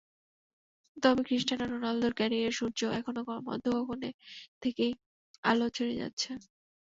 তবে 0.97 1.21
ক্রিস্টিয়ানো 1.27 1.65
রোনালদোর 1.67 2.13
ক্যারিয়ারের 2.15 2.57
সূর্য 2.59 2.79
এখনো 2.99 3.19
মধ্যগগনে 3.47 4.09
থেকেই 4.61 4.91
আলো 5.43 5.67
ছড়িয়ে 5.75 5.99
যাচ্ছে। 6.01 6.31